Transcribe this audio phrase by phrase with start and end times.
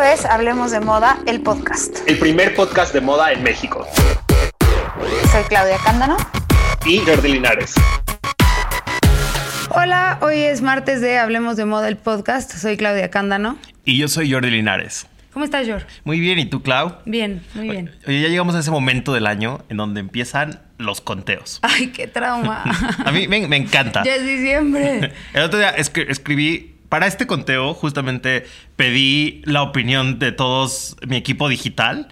[0.00, 2.08] Esto es Hablemos de Moda, el podcast.
[2.08, 3.86] El primer podcast de moda en México.
[5.30, 6.16] Soy Claudia Cándano.
[6.86, 7.74] Y Jordi Linares.
[9.68, 12.50] Hola, hoy es martes de Hablemos de Moda, el podcast.
[12.50, 13.58] Soy Claudia Cándano.
[13.84, 15.06] Y yo soy Jordi Linares.
[15.34, 15.86] ¿Cómo estás, Jor?
[16.04, 16.94] Muy bien, ¿y tú, Clau?
[17.04, 17.90] Bien, muy bien.
[18.06, 21.58] Oye, ya llegamos a ese momento del año en donde empiezan los conteos.
[21.60, 22.64] Ay, qué trauma.
[23.04, 24.02] a mí me, me encanta.
[24.02, 25.12] ya es diciembre.
[25.34, 31.16] El otro día escri- escribí, para este conteo, justamente pedí la opinión de todos mi
[31.16, 32.08] equipo digital.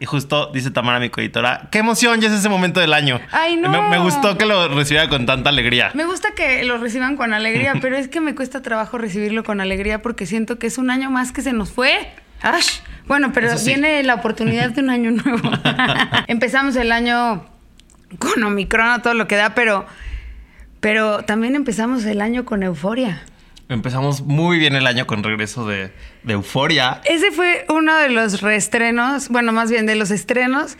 [0.00, 3.20] Y justo dice Tamara, mi coeditora, qué emoción, ya es ese momento del año.
[3.30, 3.68] Ay, no.
[3.68, 5.90] Me, me gustó que lo recibiera con tanta alegría.
[5.92, 9.60] Me gusta que lo reciban con alegría, pero es que me cuesta trabajo recibirlo con
[9.60, 12.08] alegría porque siento que es un año más que se nos fue.
[12.40, 12.80] ¡Ash!
[13.06, 13.66] Bueno, pero sí.
[13.66, 15.50] viene la oportunidad de un año nuevo.
[16.26, 17.44] Empezamos el año
[18.18, 19.84] con Omicron todo lo que da, pero,
[20.80, 23.24] pero también empezamos el año con euforia.
[23.68, 27.00] Empezamos muy bien el año con regreso de, de Euforia.
[27.04, 30.76] Ese fue uno de los reestrenos, bueno, más bien de los estrenos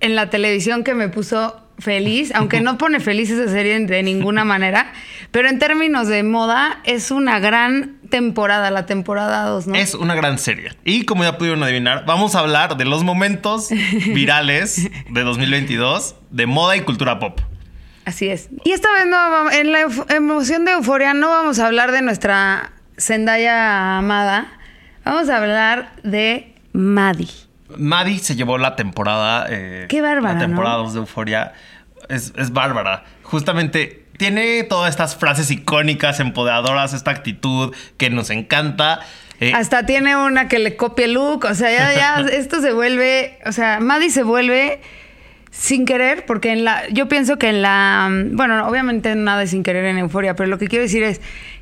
[0.00, 4.44] en la televisión que me puso feliz, aunque no pone feliz esa serie de ninguna
[4.44, 4.92] manera,
[5.30, 9.74] pero en términos de moda es una gran temporada, la temporada 2, ¿no?
[9.74, 10.72] Es una gran serie.
[10.84, 13.68] Y como ya pudieron adivinar, vamos a hablar de los momentos
[14.14, 17.40] virales de 2022 de moda y cultura pop.
[18.04, 18.48] Así es.
[18.64, 22.72] Y esta vez no en la emoción de euforia no vamos a hablar de nuestra
[22.98, 24.46] Zendaya amada,
[25.04, 27.28] vamos a hablar de Maddie.
[27.76, 29.46] Maddie se llevó la temporada.
[29.48, 30.82] eh, Qué bárbara, La temporada ¿no?
[30.84, 31.52] 2 de Euforia.
[32.08, 33.04] Es, es bárbara.
[33.22, 39.00] Justamente tiene todas estas frases icónicas, empoderadoras, esta actitud que nos encanta.
[39.40, 41.44] Eh, Hasta tiene una que le copia el look.
[41.46, 43.38] O sea, ya, ya esto se vuelve.
[43.46, 44.80] O sea, Maddie se vuelve
[45.52, 46.88] sin querer, porque en la.
[46.88, 48.10] Yo pienso que en la.
[48.32, 51.20] Bueno, obviamente nada es sin querer en Euforia, pero lo que quiero decir es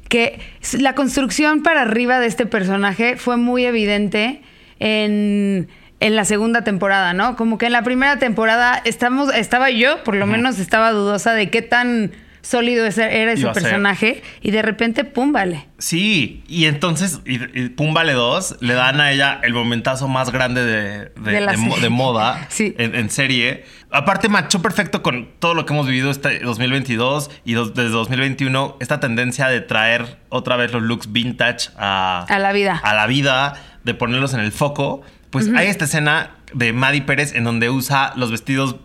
[0.08, 0.41] que
[0.78, 4.41] la construcción para arriba de este personaje fue muy evidente
[4.78, 5.69] en.
[6.02, 7.36] En la segunda temporada, ¿no?
[7.36, 11.50] Como que en la primera temporada estamos, estaba yo, por lo menos estaba dudosa de
[11.50, 12.12] qué tan
[12.43, 14.23] sólido ese- era ese personaje.
[14.41, 15.67] Y de repente, pum, vale.
[15.78, 20.31] Sí, y entonces y, y Pum Vale 2 le dan a ella el momentazo más
[20.31, 22.75] grande de, de- moda Sí.
[22.78, 23.65] en, en serie.
[23.91, 28.77] Aparte, machó perfecto con todo lo que hemos vivido este 2022 y dos- desde 2021,
[28.81, 32.81] esta tendencia de traer otra vez los looks vintage a, A la vida.
[32.84, 35.03] a la vida, de ponerlos en el foco.
[35.31, 38.77] Pues hay esta escena de Maddie Pérez en donde usa los vestidos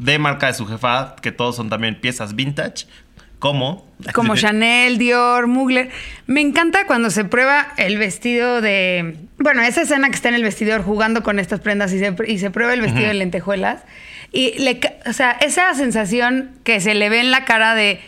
[0.00, 2.86] de marca de su jefa, que todos son también piezas vintage,
[3.38, 3.86] como...
[4.12, 5.90] Como Chanel, Dior, Mugler.
[6.26, 9.16] Me encanta cuando se prueba el vestido de.
[9.38, 12.38] Bueno, esa escena que está en el vestidor jugando con estas prendas y se, y
[12.38, 13.82] se prueba el vestido de lentejuelas.
[14.32, 14.80] Y le.
[15.06, 18.00] O sea, esa sensación que se le ve en la cara de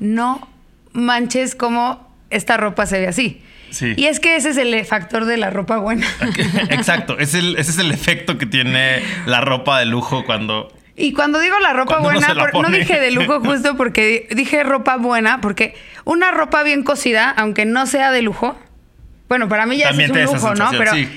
[0.00, 0.48] no
[0.92, 3.42] manches cómo esta ropa se ve así.
[3.70, 3.94] Sí.
[3.96, 6.06] Y es que ese es el factor de la ropa buena.
[6.70, 10.72] Exacto, es el- ese es el efecto que tiene la ropa de lujo cuando...
[10.96, 13.76] Y cuando digo la ropa Cuando buena, se la por- no dije de lujo justo
[13.76, 15.74] porque di- dije ropa buena, porque
[16.04, 18.58] una ropa bien cosida, aunque no sea de lujo,
[19.28, 20.70] bueno, para mí ya es un lujo, ¿no?
[20.78, 21.08] Pero sí.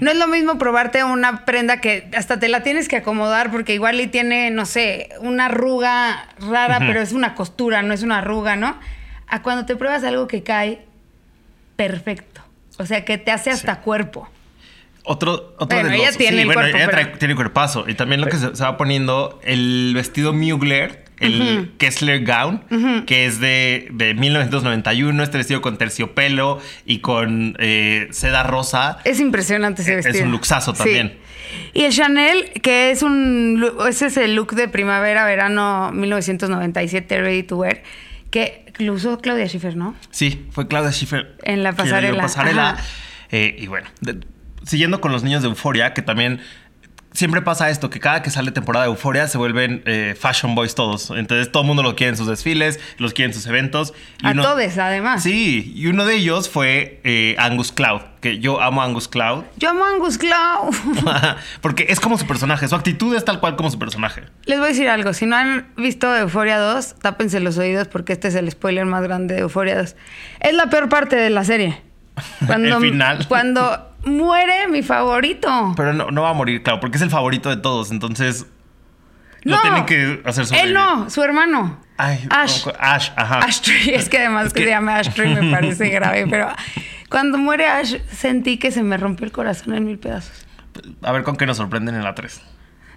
[0.00, 3.74] no es lo mismo probarte una prenda que hasta te la tienes que acomodar porque
[3.74, 8.18] igual y tiene, no sé, una arruga rara, pero es una costura, no es una
[8.18, 8.76] arruga, ¿no?
[9.28, 10.80] A cuando te pruebas algo que cae
[11.76, 12.40] perfecto.
[12.78, 14.28] O sea, que te hace hasta cuerpo.
[15.04, 17.84] Otro, otro Bueno, de ella los- tiene el bueno, cuerpo, ella trae- pero- tiene cuerpazo.
[17.88, 23.24] Y también lo que se, se va poniendo, el vestido Mugler, el Kessler Gown, que
[23.26, 28.98] es de, de 1991, este vestido con terciopelo y con eh, seda rosa.
[29.04, 30.26] Es impresionante ese Es vestido.
[30.26, 30.78] un luxazo Sí.
[30.78, 31.18] también.
[31.72, 33.64] Y el Chanel, que es un.
[33.88, 37.82] Ese es el look de primavera, verano 1997, Ready to Wear,
[38.30, 39.96] que lo usó Claudia Schiffer, ¿no?
[40.10, 41.36] Sí, fue Claudia Schiffer.
[41.42, 42.76] En la quien le dio pasarela, pasarela.
[43.30, 44.18] Eh, y bueno, de-
[44.68, 46.40] siguiendo con los niños de Euforia, que también
[47.12, 50.74] siempre pasa esto, que cada que sale temporada de Euforia se vuelven eh, fashion boys
[50.74, 51.10] todos.
[51.10, 53.94] Entonces todo el mundo lo quiere en sus desfiles, los quiere en sus eventos.
[54.22, 55.22] Y A todos, además.
[55.22, 59.44] Sí, y uno de ellos fue eh, Angus Cloud, que yo amo a Angus Cloud.
[59.56, 60.74] Yo amo a Angus Cloud.
[61.60, 64.24] Porque es como su personaje, su actitud es tal cual como su personaje.
[64.44, 65.12] Les voy a decir algo.
[65.12, 69.02] Si no han visto Euforia 2, tápense los oídos porque este es el spoiler más
[69.02, 69.96] grande de Euforia 2.
[70.40, 71.82] Es la peor parte de la serie.
[72.48, 73.26] El final.
[73.28, 75.74] Cuando muere mi favorito.
[75.76, 78.46] Pero no, no va a morir, claro, porque es el favorito de todos, entonces
[79.42, 79.62] lo No.
[79.62, 80.74] tienen que hacer Él sobrevivir.
[80.74, 81.80] no, su hermano.
[81.96, 82.62] Ay, Ash.
[82.64, 83.38] ¿cómo- Ash, ajá.
[83.40, 86.48] Ashtray, es que además Es que que- se llama Ashtray me parece grave, pero
[87.08, 90.46] cuando muere Ash sentí que se me rompió el corazón en mil pedazos.
[91.02, 92.40] A ver con qué nos sorprenden en la 3.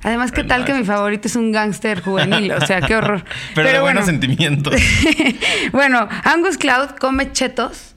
[0.03, 2.51] Además, ¿qué tal que mi favorito es un gángster juvenil?
[2.53, 3.23] O sea, qué horror.
[3.55, 4.73] Pero, de buenos sentimientos.
[5.71, 7.90] bueno, Angus Cloud come chetos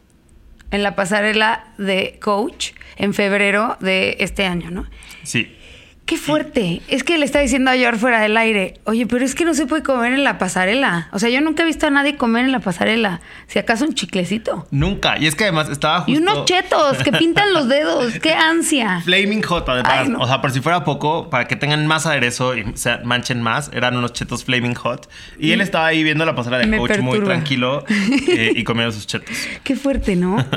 [0.74, 4.86] en la pasarela de Coach en febrero de este año, ¿no?
[5.22, 5.56] Sí.
[6.06, 6.82] Qué fuerte.
[6.88, 9.54] Es que le está diciendo a George fuera del aire, oye, pero es que no
[9.54, 11.08] se puede comer en la pasarela.
[11.12, 13.22] O sea, yo nunca he visto a nadie comer en la pasarela.
[13.46, 14.66] Si acaso un chiclecito.
[14.70, 15.16] Nunca.
[15.18, 16.12] Y es que además estaba justo...
[16.12, 18.18] Y unos chetos que pintan los dedos.
[18.18, 19.00] ¡Qué ansia!
[19.02, 19.92] Flaming Hot, además.
[19.94, 20.18] Ay, no.
[20.18, 23.70] O sea, por si fuera poco, para que tengan más aderezo y se manchen más,
[23.72, 25.08] eran unos chetos Flaming Hot.
[25.38, 27.82] Y él estaba ahí viendo la pasarela de Me coach muy tranquilo
[28.28, 29.34] eh, y comiendo sus chetos.
[29.62, 30.44] Qué fuerte, ¿no?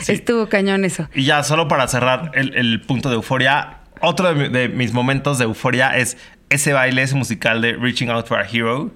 [0.00, 0.12] Sí.
[0.12, 1.08] Estuvo cañón eso.
[1.14, 4.92] Y ya, solo para cerrar el, el punto de euforia, otro de, mi- de mis
[4.92, 6.16] momentos de euforia es
[6.48, 8.90] ese baile, ese musical de Reaching Out for a Hero.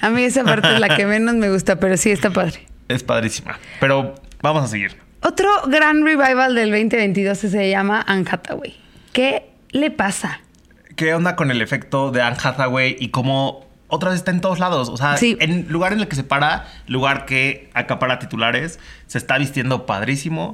[0.00, 2.66] A mí esa parte es la que menos me gusta, pero sí está padre.
[2.88, 3.58] Es padrísima.
[3.80, 4.96] Pero vamos a seguir.
[5.22, 8.76] Otro gran revival del 2022 se llama Anne Hathaway.
[9.12, 10.40] ¿Qué le pasa?
[10.96, 14.58] ¿Qué onda con el efecto de Anne Hathaway y cómo otra vez está en todos
[14.58, 14.88] lados?
[14.90, 15.36] O sea, Sí.
[15.40, 20.52] en lugar en el que se para, lugar que acapara titulares, se está vistiendo padrísimo.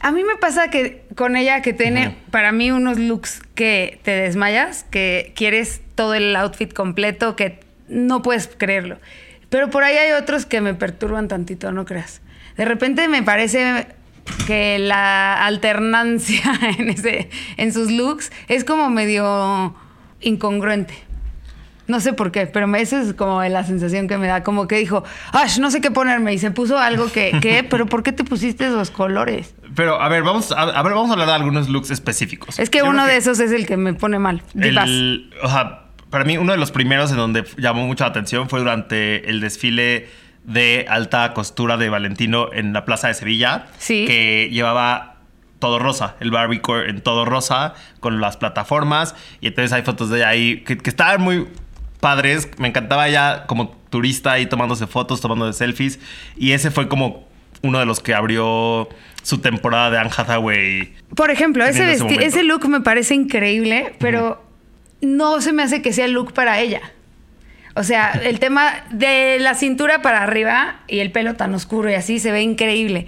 [0.00, 4.12] A mí me pasa que con ella que tiene para mí unos looks que te
[4.12, 8.98] desmayas, que quieres todo el outfit completo, que no puedes creerlo.
[9.50, 12.22] Pero por ahí hay otros que me perturban tantito, no creas.
[12.56, 13.88] De repente me parece
[14.46, 16.42] que la alternancia
[16.78, 19.74] en, ese, en sus looks es como medio
[20.22, 20.94] incongruente.
[21.88, 24.44] No sé por qué, pero me- esa es como la sensación que me da.
[24.44, 25.02] Como que dijo,
[25.32, 26.32] Ash, no sé qué ponerme.
[26.32, 27.64] Y se puso algo que, ¿qué?
[27.68, 29.54] ¿Pero por qué te pusiste esos colores?
[29.74, 32.58] Pero a ver, vamos a, a ver, vamos a hablar de algunos looks específicos.
[32.58, 34.42] Es que Yo uno de esos es el que me pone mal.
[34.54, 38.58] El, o sea, para mí uno de los primeros en donde llamó mucha atención fue
[38.60, 40.08] durante el desfile
[40.44, 43.66] de alta costura de Valentino en la Plaza de Sevilla.
[43.78, 44.04] Sí.
[44.06, 45.16] Que llevaba
[45.60, 49.14] todo rosa, el Barbiecore en todo rosa, con las plataformas.
[49.40, 51.46] Y entonces hay fotos de ella ahí que, que estaban muy
[52.00, 52.50] padres.
[52.58, 56.00] Me encantaba ella como turista ahí tomándose fotos, tomándose selfies.
[56.36, 57.29] Y ese fue como
[57.62, 58.88] uno de los que abrió
[59.22, 60.94] su temporada de Anne Hathaway.
[61.14, 64.42] Por ejemplo, ese, ese ese look me parece increíble, pero
[65.02, 66.80] no se me hace que sea el look para ella.
[67.74, 71.94] O sea, el tema de la cintura para arriba y el pelo tan oscuro y
[71.94, 73.06] así se ve increíble.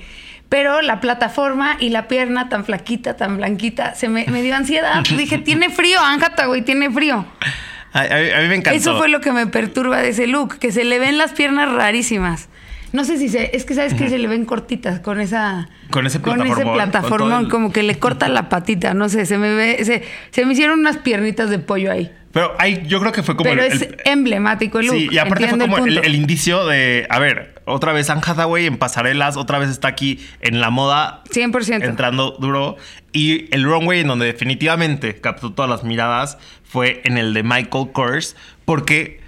[0.49, 5.03] Pero la plataforma y la pierna tan flaquita, tan blanquita, se me, me dio ansiedad.
[5.17, 7.25] Dije, tiene frío, Anne Hathaway, tiene frío.
[7.95, 8.77] A, a- a mí me encantó.
[8.79, 11.73] Eso fue lo que me perturba de ese look, que se le ven las piernas
[11.73, 12.49] rarísimas.
[12.93, 16.07] No sé si se, es que sabes que se le ven cortitas con esa Con
[16.07, 19.09] ese con ese plataformón, plataformón, con todo el- como que le corta la patita, no
[19.09, 22.13] sé, se me ve, se, se me hicieron unas piernitas de pollo ahí.
[22.33, 24.97] Pero ahí yo creo que fue como Pero el, es el- emblemático el look.
[24.97, 28.67] Sí, y aparte fue como el, el indicio de, a ver, otra vez Anne Hathaway
[28.67, 31.85] en pasarelas, otra vez está aquí en la moda 100%.
[31.85, 32.77] entrando duro.
[33.13, 37.89] Y el runway en donde definitivamente captó todas las miradas fue en el de Michael
[37.93, 38.35] Kors,
[38.65, 39.21] porque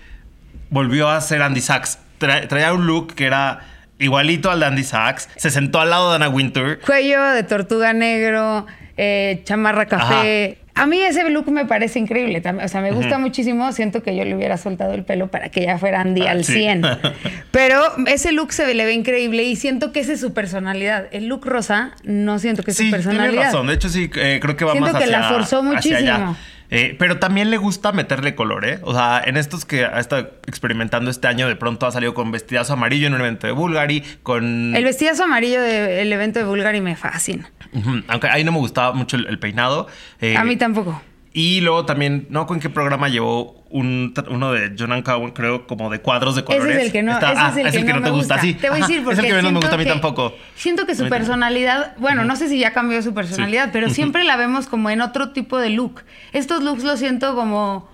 [0.70, 1.98] volvió a ser Andy Sachs.
[2.26, 3.60] Tra- traía un look que era
[3.98, 6.80] igualito al de Andy Sachs, se sentó al lado de Anna Wintour.
[6.80, 8.66] Cuello de tortuga negro,
[8.96, 10.58] eh, chamarra café.
[10.76, 12.42] A mí ese look me parece increíble.
[12.64, 13.70] O sea, me gusta muchísimo.
[13.70, 16.44] Siento que yo le hubiera soltado el pelo para que ya fuera Andy Ah, al
[16.44, 16.54] sí.
[16.54, 16.82] 100.
[17.52, 21.06] Pero ese look se le ve increíble y siento que esa es su personalidad.
[21.12, 23.44] El look rosa no siento que es Sí, su personalidad.
[23.44, 23.68] razón.
[23.68, 26.36] De hecho, sí, eh, creo que va Siento más que hacia la forzó muchísimo.
[26.70, 28.78] Eh, pero también le gusta meterle color, ¿eh?
[28.82, 32.32] O sea, en estos que ha estado experimentando este año, de pronto ha salido con
[32.32, 34.74] vestidazo amarillo en un evento de Bulgari, con...
[34.74, 37.50] El vestidazo amarillo del evento de Bulgari me fascina.
[37.72, 39.88] Ujú, Aunque ahí no me gustaba mucho el, el peinado.
[40.20, 41.00] eh, A mí tampoco.
[41.36, 45.90] Y luego también, no con qué programa llevó un, uno de Jonan Cowan, creo, como
[45.90, 46.68] de cuadros de colores.
[46.68, 48.10] Ese es el que no, Está- ese ah, es el es que, no, me te
[48.10, 48.54] gusta, sí.
[48.54, 50.32] Te voy a decir porque Es el que menos me gusta a mí que- tampoco.
[50.54, 54.36] Siento que su personalidad, bueno, no sé si ya cambió su personalidad, pero siempre la
[54.36, 56.02] vemos como en otro tipo de look.
[56.32, 57.88] Estos looks los siento como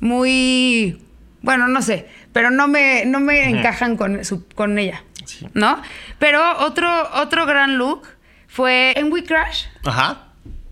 [0.00, 1.02] muy,
[1.42, 5.46] bueno, no sé, pero no me, no me encajan con, su- con ella, Sí.
[5.54, 5.82] ¿no?
[6.18, 6.88] Pero otro,
[7.20, 8.02] otro gran look
[8.46, 9.64] fue en We Crash.
[9.84, 10.28] Ajá.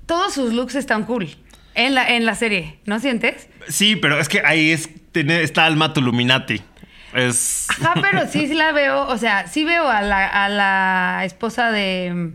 [0.07, 1.29] Todos sus looks están cool
[1.77, 3.49] en la, en la serie, ¿no sientes?
[3.69, 6.61] Sí, pero es que ahí es, tiene esta alma Tuluminati.
[7.15, 7.67] Es...
[7.71, 11.71] Ajá, pero sí, sí la veo, o sea, sí veo a la, a la esposa
[11.71, 12.33] de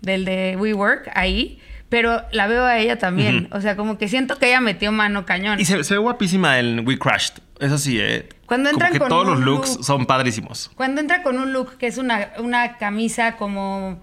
[0.00, 3.48] del de WeWork ahí, pero la veo a ella también.
[3.52, 5.60] O sea, como que siento que ella metió mano cañón.
[5.60, 7.34] Y se, se ve guapísima en We Crashed.
[7.60, 8.28] Eso sí, ¿eh?
[8.46, 10.70] Cuando Como entran que con todos los looks look- son padrísimos.
[10.74, 14.02] Cuando entra con un look que es una, una camisa como,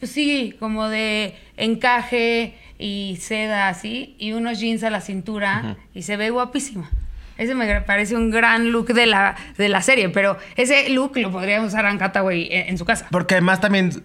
[0.00, 6.02] pues sí, como de encaje y seda así, y unos jeans a la cintura, y
[6.02, 6.88] se ve guapísima.
[7.36, 11.30] Ese me parece un gran look de la, de la serie, pero ese look lo
[11.30, 13.06] podría usar Anne Hathaway en, en su casa.
[13.10, 14.02] Porque además también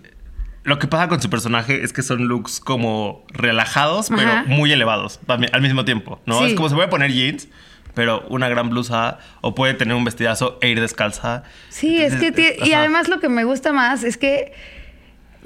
[0.63, 4.43] lo que pasa con su personaje es que son looks como relajados, pero Ajá.
[4.47, 6.39] muy elevados al mismo tiempo, ¿no?
[6.39, 6.45] Sí.
[6.45, 7.47] Es como se puede poner jeans,
[7.95, 11.43] pero una gran blusa, o puede tener un vestidazo e ir descalza.
[11.69, 12.27] Sí, es que...
[12.27, 14.53] Entonces, tie- y además lo que me gusta más es que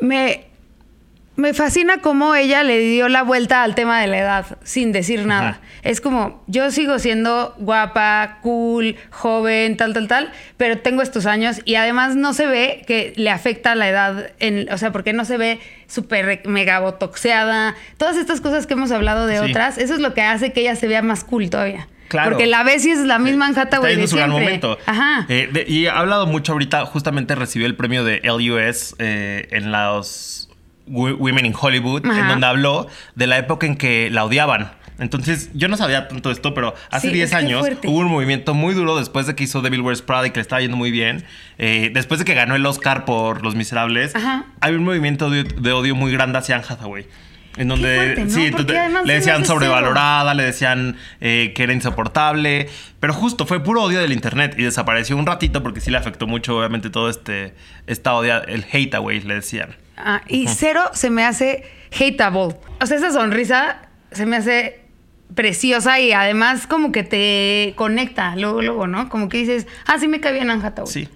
[0.02, 0.47] me,
[1.38, 5.26] me fascina cómo ella le dio la vuelta al tema de la edad sin decir
[5.26, 5.50] nada.
[5.50, 5.60] Ajá.
[5.84, 11.62] Es como, yo sigo siendo guapa, cool, joven, tal, tal, tal, pero tengo estos años
[11.64, 15.24] y además no se ve que le afecta la edad, en, o sea, porque no
[15.24, 17.76] se ve súper mega botoxeada.
[17.98, 19.50] Todas estas cosas que hemos hablado de Sí.
[19.52, 21.88] otras, eso es lo que hace que ella se vea más cool todavía.
[22.08, 22.32] Claro.
[22.32, 24.78] Porque la ves y es la misma en Hathaway de en su gran momento.
[24.86, 25.26] Ajá.
[25.30, 29.72] Eh, de- y ha hablado mucho ahorita, justamente recibió el premio de LUS eh, en
[29.74, 30.37] los
[30.88, 34.72] Women in Hollywood, en donde habló de la época en que la odiaban.
[35.00, 37.88] Entonces, yo no sabía tanto esto, pero hace Sí, 10 es que años fuerte.
[37.88, 40.42] hubo un movimiento muy duro después de que hizo Devil Wears Prada y que le
[40.42, 41.24] estaba yendo muy bien.
[41.60, 44.46] eh, después de que ganó el Oscar por Los Miserables, Ajá.
[44.60, 47.06] hay un movimiento de, de odio muy grande hacia Anne Hathaway.
[47.58, 48.30] En donde fuerte, ¿no?
[48.30, 53.46] sí, Porque entonces, además le decían sobrevalorada, le decían eh, que era insoportable, pero justo
[53.46, 56.90] fue puro odio del internet y desapareció un ratito porque sí le afectó mucho, obviamente,
[56.92, 57.54] todo este
[57.88, 59.76] esta odia, el hate away, le decían.
[59.98, 62.56] Ah, y cero se me hace hateable.
[62.80, 64.82] O sea, esa sonrisa se me hace
[65.34, 69.10] preciosa y además como que te conecta luego, luego, ¿no?
[69.10, 70.92] Como que dices, ah, sí me cae bien Anne Hathaway.
[70.92, 71.10] Sí.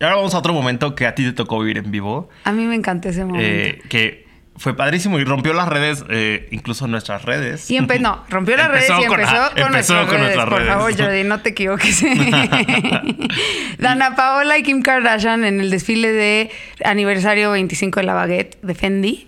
[0.00, 2.52] Y ahora vamos a otro momento que a ti te tocó vivir en vivo, A
[2.52, 3.44] mí me encantó ese momento.
[3.44, 4.27] eh, que
[4.58, 7.70] fue padrísimo y rompió las redes, eh, incluso nuestras redes.
[7.70, 10.20] y empezó, no, rompió las redes y con- empezó, ah, con, empezó nuestras con redes.
[10.22, 10.72] nuestras Por redes.
[10.74, 12.02] favor, Jordi, no te equivoques.
[13.78, 16.50] Dana Paola y Kim Kardashian en el desfile de
[16.84, 19.26] aniversario 25 de la Baguette de Fendi.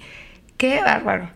[0.57, 1.31] Qué bárbaro.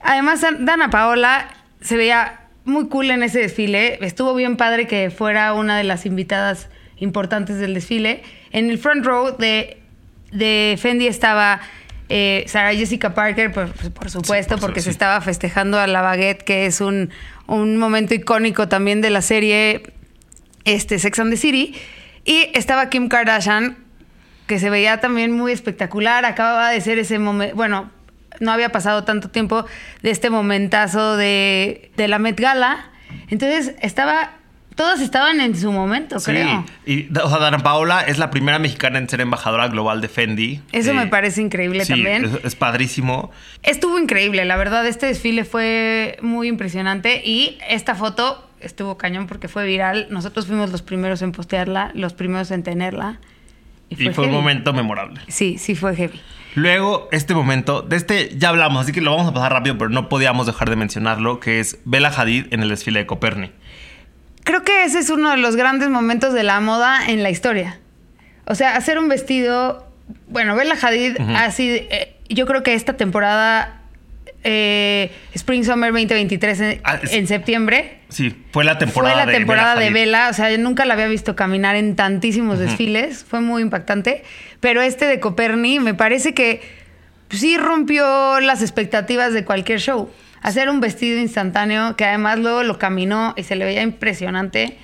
[0.00, 1.48] Además, Dan- Dana Paola
[1.80, 3.98] se veía muy cool en ese desfile.
[4.04, 8.22] Estuvo bien padre que fuera una de las invitadas importantes del desfile.
[8.52, 9.78] En el front row de,
[10.32, 11.60] de Fendi estaba
[12.08, 14.90] eh, Sarah Jessica Parker, por, por supuesto, por porque se sí.
[14.90, 17.10] estaba festejando a la baguette, que es un,
[17.46, 19.82] un momento icónico también de la serie
[20.64, 21.74] este, Sex and the City.
[22.24, 23.76] Y estaba Kim Kardashian,
[24.46, 26.24] que se veía también muy espectacular.
[26.24, 27.90] Acababa de ser ese momento, bueno,
[28.40, 29.64] no había pasado tanto tiempo
[30.02, 32.90] de este momentazo de, de la Met Gala.
[33.28, 34.37] Entonces estaba,
[34.78, 36.64] todos estaban en su momento, Sí, creo.
[36.86, 40.60] y o sea, Dana Paola es la primera mexicana en ser embajadora global de Fendi.
[40.72, 42.24] Eso Eh, me parece increíble sí, también.
[42.24, 43.30] Es, es padrísimo.
[43.64, 49.48] Estuvo increíble, la verdad, este desfile fue muy impresionante y esta foto estuvo cañón porque
[49.48, 50.06] fue viral.
[50.10, 53.18] Nosotros fuimos los primeros en postearla, los primeros en tenerla.
[53.90, 54.30] Y fue, un heavy.
[54.30, 55.20] momento memorable.
[55.28, 56.20] Sí, sí fue heavy.
[56.54, 59.90] Luego, este momento, de este ya hablamos, así que lo vamos a pasar rápido, pero
[59.90, 63.50] no podíamos dejar de mencionarlo, que es Bella Hadid en el desfile de Coperni.
[64.48, 67.78] Creo que ese es uno de los grandes momentos de la moda en la historia.
[68.46, 69.86] O sea, hacer un vestido.
[70.28, 71.68] Bueno, Bella Hadid así.
[71.90, 73.74] eh, yo creo que esta temporada.
[74.44, 77.98] eh, Spring Summer 2023 en, Ah, en septiembre.
[78.08, 79.92] Sí, fue la temporada Fue la de temporada Bella de.
[79.92, 84.22] Bella, o sea, yo nunca la había visto caminar en tantísimos desfiles, fue muy impactante,
[84.60, 86.62] pero este de Coperni me parece que
[87.28, 90.08] sí rompió las expectativas de cualquier show.
[90.42, 94.78] Hacer un vestido instantáneo que además luego lo caminó y se le veía impresionante,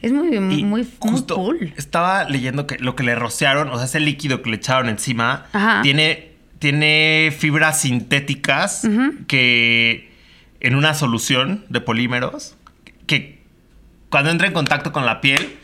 [0.00, 1.72] es muy, muy, muy justo cool.
[1.76, 5.46] Estaba leyendo que lo que le rociaron, o sea, ese líquido que le echaron encima,
[5.52, 5.82] Ajá.
[5.82, 8.86] tiene, tiene fibras sintéticas
[9.26, 10.12] que
[10.60, 12.56] en una solución de polímeros
[13.06, 13.42] que
[14.08, 15.56] cuando entra en contacto con la piel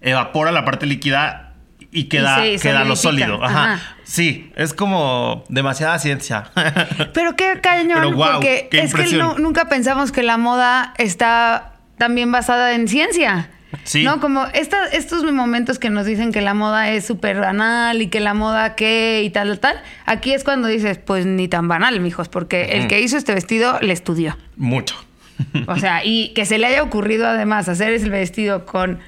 [0.00, 1.51] evapora la parte líquida
[1.92, 3.44] y queda, Y se queda lo sólido.
[3.44, 3.74] Ajá.
[3.74, 3.96] Ajá.
[4.04, 6.50] Sí, es como demasiada ciencia.
[7.14, 10.94] Pero qué cañón, Pero guau, porque qué es que no- nunca pensamos que la moda
[10.98, 13.50] está también basada en ciencia.
[13.84, 14.04] Sí.
[14.04, 18.08] No, como esta- estos momentos que nos dicen que la moda es súper banal y
[18.08, 19.82] que la moda qué y tal, tal, tal.
[20.04, 23.78] Aquí es cuando dices, pues ni tan banal, mijos, porque el que hizo este vestido
[23.80, 24.36] le estudió.
[24.56, 24.94] Mucho.
[25.66, 28.98] O sea, y que se le haya ocurrido además hacer ese vestido con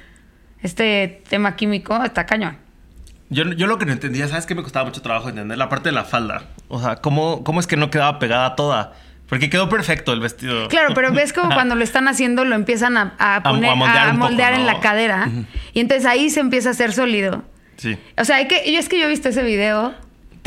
[0.61, 2.57] este tema químico, está cañón.
[3.29, 5.57] Yo, yo lo que no entendía, ¿sabes qué me costaba mucho trabajo entender?
[5.57, 6.43] La parte de la falda.
[6.67, 8.93] O sea, ¿cómo, cómo es que no quedaba pegada toda?
[9.27, 10.67] Porque quedó perfecto el vestido.
[10.67, 13.73] Claro, pero ves como cuando lo están haciendo lo empiezan a, a A- poner, a
[13.73, 14.73] a moldear moldear, un poco, en ¿no?
[14.73, 15.29] la cadera.
[15.73, 17.43] Y entonces ahí se empieza a hacer sólido.
[17.77, 17.97] Sí.
[18.17, 19.95] O sea, hay que, yo es que yo he visto ese video,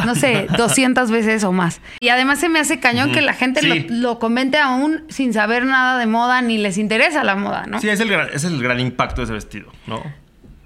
[0.06, 1.80] no sé, 200 veces o más.
[1.98, 3.86] Y además se me hace cañón que la gente Sí.
[3.88, 7.80] lo, lo comente aún sin saber nada de moda ni les interesa la moda, ¿no?
[7.80, 10.00] Sí, es el, gran, es el gran impacto de ese vestido, ¿no?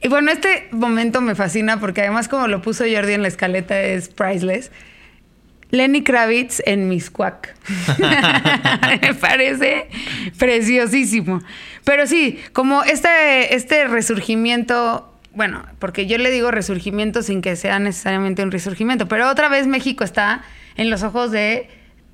[0.03, 3.81] Y bueno, este momento me fascina porque además como lo puso Jordi en la escaleta
[3.81, 4.73] es priceless.
[5.71, 7.55] Lenny Kravitz en Miss Quack.
[9.03, 9.89] me parece
[10.39, 11.41] preciosísimo.
[11.85, 17.79] Pero sí, como este, este resurgimiento, bueno, porque yo le digo resurgimiento sin que sea
[17.79, 20.43] necesariamente un resurgimiento, pero otra vez México está
[20.77, 21.69] en los ojos de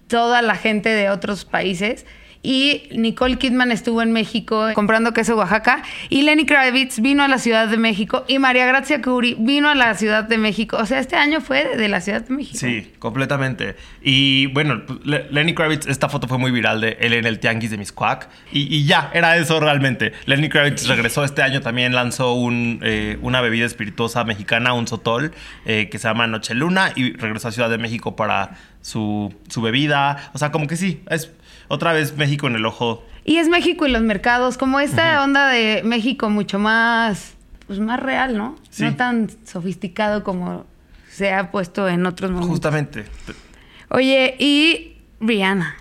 [0.07, 2.07] toda la gente de otros países
[2.43, 7.39] y Nicole Kidman estuvo en México comprando queso Oaxaca y Lenny Kravitz vino a la
[7.39, 10.77] Ciudad de México y María Gracia Curie vino a la Ciudad de México.
[10.81, 12.59] O sea, este año fue de la Ciudad de México.
[12.59, 13.77] Sí, completamente.
[14.03, 17.71] Y bueno, Le- Lenny Kravitz, esta foto fue muy viral de él en el Tianguis
[17.71, 18.29] de Miscuac.
[18.53, 20.13] Y, y ya, era eso realmente.
[20.27, 25.33] Lenny Kravitz regresó este año también, lanzó un, eh, una bebida espirituosa mexicana, un sotol,
[25.67, 29.61] eh, que se llama Noche Luna, y regresó a Ciudad de México para su, su
[29.61, 30.31] bebida.
[30.35, 31.33] O sea, como que sí, es
[31.69, 33.05] otra vez México en el ojo.
[33.25, 37.35] Y es México y los mercados, como esta onda de México mucho más,
[37.67, 38.57] pues más real, ¿no?
[38.71, 38.85] Sí.
[38.85, 40.67] No tan sofisticado como
[41.11, 42.51] se ha puesto en otros momentos.
[42.51, 43.05] Justamente.
[43.91, 45.77] Oye, y Rihanna.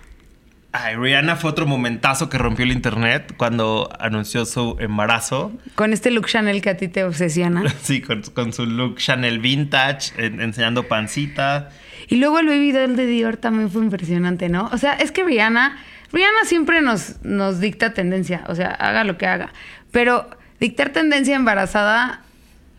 [0.80, 5.52] Ay, Rihanna fue otro momentazo que rompió el internet cuando anunció su embarazo.
[5.76, 7.64] Con este look Chanel que a ti te obsesiona.
[7.82, 11.70] Sí, con, con su look Chanel vintage, en- enseñando pancita.
[12.08, 14.70] Y luego el baby doll de Dior también fue impresionante, ¿no?
[14.72, 15.78] O sea, es que Rihanna,
[16.14, 19.52] Rihanna siempre nos, nos dicta tendencia, o sea, haga lo que haga.
[19.92, 20.30] Pero
[20.60, 22.22] dictar tendencia embarazada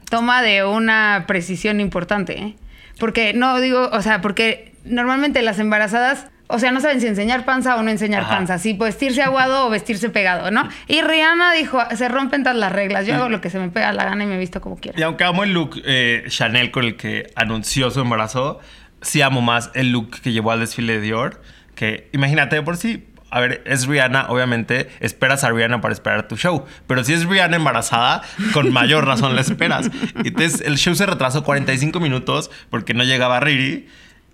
[0.09, 2.57] toma de una precisión importante, ¿eh?
[2.99, 7.45] Porque no digo, o sea, porque normalmente las embarazadas, o sea, no saben si enseñar
[7.45, 8.37] panza o no enseñar Ajá.
[8.37, 10.69] panza, si vestirse aguado o vestirse pegado, ¿no?
[10.87, 13.93] Y Rihanna dijo, se rompen todas las reglas, yo hago lo que se me pega
[13.93, 14.99] la gana y me visto como quiera.
[14.99, 18.61] Y aunque amo el look eh, Chanel con el que anunció su embarazo,
[19.03, 21.43] sí amo más el look que llevó al desfile de Dior.
[21.75, 26.29] Que imagínate, de por sí, a ver, es Rihanna, obviamente, esperas a Rihanna para esperar
[26.29, 26.65] tu show.
[26.87, 28.23] Pero si es Rihanna embarazada,
[28.55, 29.91] con mayor razón la esperas.
[30.25, 33.87] Entonces, el show se retrasó 45 minutos porque no llegaba Riri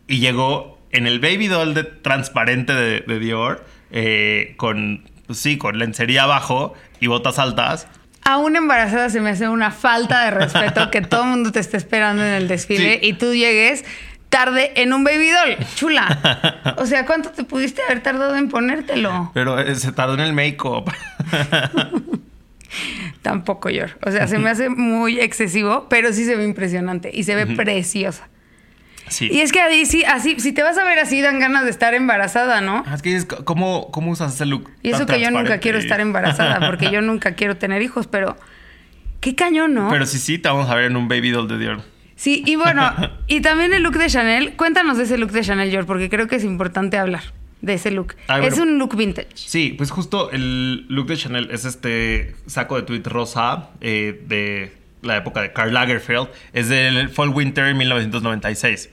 [0.06, 5.58] y llegó en el baby doll de, transparente de, de Dior, eh, con, pues sí,
[5.58, 7.86] con lencería abajo y botas altas.
[8.22, 11.60] A una embarazada se me hace una falta de respeto que todo el mundo te
[11.60, 13.08] esté esperando en el desfile Sí.
[13.08, 13.84] y tú llegues
[14.30, 15.56] tarde en un baby doll.
[15.76, 16.62] Chula.
[16.78, 19.30] O sea, ¿cuánto te pudiste haber tardado en ponértelo?
[19.34, 20.90] Pero eh, se tardó en el make-up.
[23.22, 23.84] Tampoco yo.
[24.04, 27.46] O sea, se me hace muy excesivo, pero sí se ve impresionante y se ve
[27.46, 28.28] preciosa.
[29.08, 29.28] Sí.
[29.30, 31.70] Y es que ahí sí, así, si te vas a ver así, dan ganas de
[31.70, 32.82] estar embarazada, ¿no?
[32.86, 34.70] Ah, Es que dices, ¿cómo, ¿cómo usas ese look?
[34.82, 38.36] Y eso que yo nunca quiero estar embarazada, porque yo nunca quiero tener hijos, pero
[39.20, 39.88] qué cañón, ¿no?
[39.90, 41.82] Pero sí, sí, te vamos a ver en un baby doll de Dior.
[42.16, 42.92] Sí, y bueno,
[43.26, 44.54] y también el look de Chanel.
[44.56, 47.22] Cuéntanos de ese look de Chanel, George, porque creo que es importante hablar
[47.60, 48.14] de ese look.
[48.28, 48.72] Ah, es bueno.
[48.72, 49.28] un look vintage.
[49.34, 54.72] Sí, pues justo el look de Chanel es este saco de tweet rosa eh, de
[55.04, 56.28] la época de Karl Lagerfeld.
[56.52, 58.90] Es del Fall Winter 1996.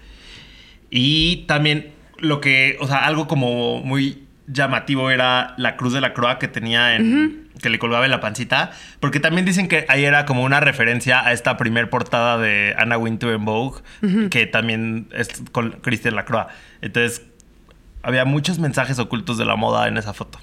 [0.90, 6.14] Y también lo que, o sea, algo como muy llamativo era la cruz de la
[6.14, 7.50] croa que tenía en...
[7.62, 8.72] que le colgaba en la pancita.
[9.00, 12.98] Porque también dicen que ahí era como una referencia a esta primer portada de Anna
[12.98, 13.82] Wintour en Vogue,
[14.30, 16.48] que también es con Christian Lacroix.
[16.82, 17.24] Entonces,
[18.04, 20.40] había muchos mensajes ocultos de la moda en esa foto.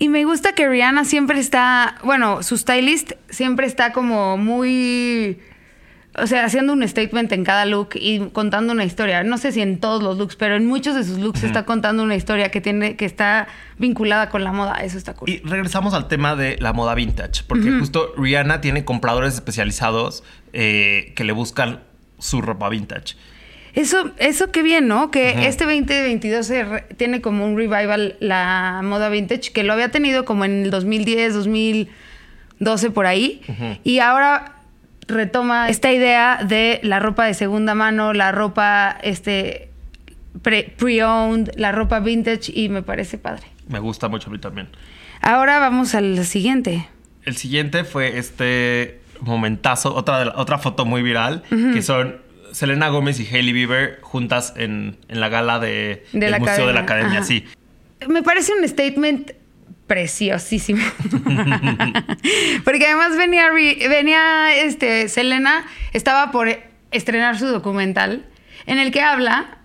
[0.00, 5.38] Y me gusta que Rihanna siempre está, bueno, su stylist siempre está como muy,
[6.16, 9.22] o sea, haciendo un statement en cada look y contando una historia.
[9.24, 12.02] No sé si en todos los looks, pero en muchos de sus looks está contando
[12.02, 14.76] una historia que tiene, que está vinculada con la moda.
[14.76, 15.28] Eso está cool.
[15.28, 21.12] Y regresamos al tema de la moda vintage, porque justo Rihanna tiene compradores especializados eh,
[21.14, 21.80] que le buscan
[22.18, 23.16] su ropa vintage.
[23.74, 25.10] Eso, eso qué bien, ¿no?
[25.10, 29.90] Que este 2022 se re- tiene como un revival la moda vintage, que lo había
[29.90, 33.40] tenido como en el 2010, 2012 por ahí.
[33.84, 34.56] Y ahora
[35.08, 39.70] retoma esta idea de la ropa de segunda mano, la ropa este
[40.42, 43.46] pre- pre-owned, la ropa vintage y me parece padre.
[43.68, 44.68] Me gusta mucho a mí también.
[45.20, 46.88] Ahora vamos al siguiente.
[47.24, 52.16] El siguiente fue este momentazo, otra, otra foto muy viral, que son
[52.52, 56.66] Selena Gómez y Hailey Bieber juntas en, en la gala de, De del la Museo
[56.66, 57.26] de la Academia, ajá.
[57.26, 57.44] sí.
[58.08, 59.32] Me parece un statement
[59.86, 60.84] preciosísimo.
[62.64, 66.48] Porque además venía, venía este, Selena, estaba por
[66.92, 68.24] estrenar su documental
[68.66, 69.58] en el que habla,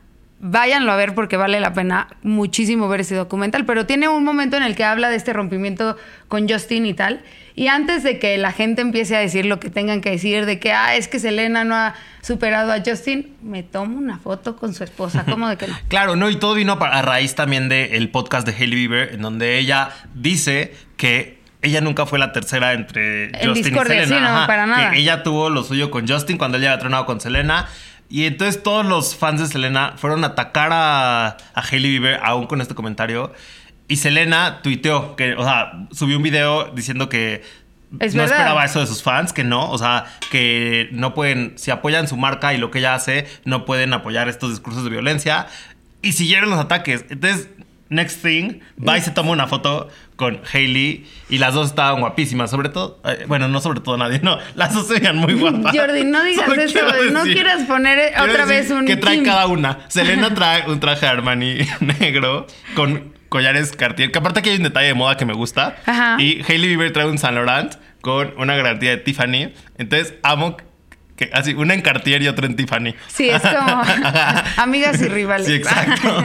[0.47, 4.58] váyanlo a ver porque vale la pena muchísimo ver ese documental, pero tiene un momento
[4.58, 7.21] en el que habla de este rompimiento con Justin y tal.
[7.55, 10.60] Y antes de que la gente empiece a decir lo que tengan que decir, de
[10.60, 14.73] que, ah, es que Selena no ha superado a Justin, me tomo una foto con
[14.73, 15.75] su esposa, ¿cómo de que no?
[15.88, 19.58] Claro, no, y todo vino a raíz también del podcast de Hailey Bieber, en donde
[19.58, 24.05] ella dice que ella nunca fue la tercera entre En Justin y Selena.
[24.05, 24.91] sí, no, para nada.
[24.91, 27.67] Que ella tuvo lo suyo con Justin cuando ella había tronado con Selena.
[28.09, 32.47] Y entonces todos los fans de Selena fueron a atacar a, a Hailey Bieber, aún
[32.47, 33.33] con este comentario.
[33.87, 37.43] Y Selena tuiteó, que, o sea, subió un video diciendo que
[37.99, 38.37] Es no verdad.
[38.37, 42.15] esperaba eso de sus fans, que no, o sea, que no pueden, si apoyan su
[42.17, 45.47] marca y lo que ella hace, no pueden apoyar estos discursos de violencia.
[46.01, 47.05] Y siguieron los ataques.
[47.09, 47.49] Entonces,
[47.89, 52.49] Next thing, va y se toma una foto con Hailey y las dos estaban guapísimas,
[52.49, 55.75] sobre todo, eh, bueno, no sobre todo nadie, no, las dos se veían muy guapas.
[55.77, 58.85] Jordi, no digas Solo eso, quiero no decir- quieras poner quiero otra decir vez un
[58.87, 59.79] Que trae cada una.
[59.89, 61.57] Selena trae un traje Armani
[61.99, 65.75] negro con collares Cartier, que aparte aquí hay un detalle de moda que me gusta.
[65.85, 66.15] Ajá.
[66.19, 69.53] Y Hailey Bieber trae un Saint Laurent con una garantía de Tiffany.
[69.77, 70.57] Entonces amo
[71.15, 72.93] que así, una en Cartier y otra en Tiffany.
[73.08, 73.82] Sí, es como
[74.58, 75.47] amigas y rivales.
[75.47, 76.23] Sí, exacto.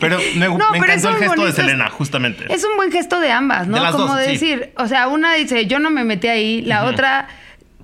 [0.00, 1.56] Pero me, No, me pero encantó el gesto bonitos.
[1.56, 2.44] de Selena, justamente.
[2.52, 3.84] Es un buen gesto de ambas, ¿no?
[3.84, 4.30] De Como dos, de sí.
[4.32, 7.28] decir, o sea, una dice, yo no me metí ahí, la otra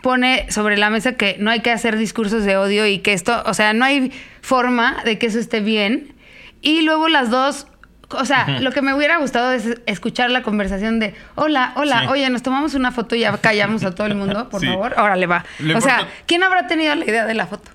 [0.02, 3.42] pone sobre la mesa que no hay que hacer discursos de odio y que esto,
[3.44, 6.14] o sea, no hay forma de que eso esté bien.
[6.62, 7.66] Y luego las dos,
[8.10, 12.06] o sea, lo que me hubiera gustado es escuchar la conversación de, hola, hola, Sí.
[12.08, 14.66] oye, nos tomamos una foto y ya callamos a todo el mundo, por Sí.
[14.66, 14.94] favor.
[14.98, 15.44] Órale, va.
[15.60, 17.70] Lo o sea, importa- ¿quién habrá tenido la idea de la foto?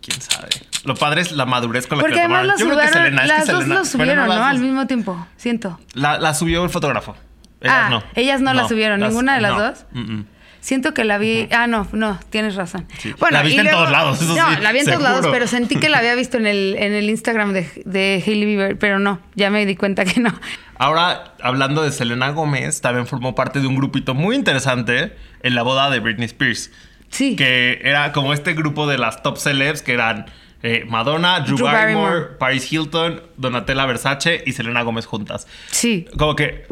[0.00, 0.48] ¿Quién sabe?
[0.84, 2.68] Lo padre es la madurez con la Porque que lo además la tomaron.
[2.68, 4.44] Yo creo que subieron, Selena, es que las dos Selena- lo subieron, ¿no?
[4.44, 5.80] Al mismo tiempo, siento.
[5.94, 7.16] La, la subió el fotógrafo.
[7.60, 8.02] Ellas Ah, no.
[8.14, 9.60] ellas no la subieron, ¿ninguna de las no.
[9.62, 9.84] dos?
[9.92, 10.26] Mm, mm.
[10.68, 11.48] Siento que la vi.
[11.50, 12.86] Ah, no, no, tienes razón.
[12.98, 13.14] Sí.
[13.30, 15.76] La viste en todos lados, eso no, sí, la vi en todos lados, pero sentí
[15.76, 19.18] que la había visto en el, en el Instagram de, de Hailey Bieber, pero no,
[19.34, 20.30] ya me di cuenta que no.
[20.76, 25.62] Ahora, hablando de Selena Gómez, también formó parte de un grupito muy interesante en la
[25.62, 26.70] boda de Britney Spears.
[27.08, 27.34] Sí.
[27.34, 30.26] Que era como este grupo de las top celebs que eran
[30.62, 32.38] eh, Madonna, Drew, Drew Barrymore, Barrymore.
[32.38, 35.46] Paris Hilton, Donatella Versace y Selena Gómez juntas.
[35.70, 36.04] Sí.
[36.18, 36.66] Como que.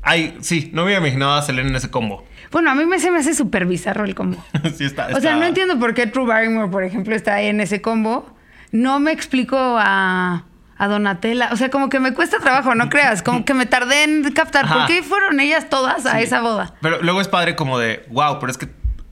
[0.00, 2.26] Ay, sí, no me hubiera imaginado a Selena en ese combo.
[2.50, 4.42] Bueno, a mí me, se me hace súper bizarro el combo.
[4.76, 7.60] sí, está, O sea, no entiendo por qué Drew Barrymore, por ejemplo, está ahí en
[7.60, 8.34] ese combo.
[8.72, 10.44] No me explico a,
[10.76, 11.50] a Donatella.
[11.52, 13.22] O sea, como que me cuesta trabajo, no creas.
[13.22, 14.64] Como que me tardé en captar.
[14.66, 14.74] Ajá.
[14.74, 16.22] ¿Por qué fueron ellas todas a Sí.
[16.24, 16.74] esa boda?
[16.80, 18.68] Pero luego es padre como de, wow, pero es que,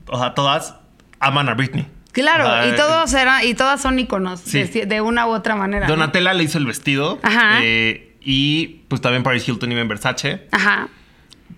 [0.08, 0.76] o sea, todas
[1.20, 1.86] aman a Britney.
[2.12, 4.62] Claro, y todos eran, y todas son iconos Sí.
[4.64, 5.86] de, de una u otra manera.
[5.86, 5.92] ¿no?
[5.94, 7.18] Donatella le hizo el vestido.
[7.22, 7.58] Ajá.
[7.62, 10.48] eh, y pues también Paris Hilton iba en Versace.
[10.50, 10.88] Ajá.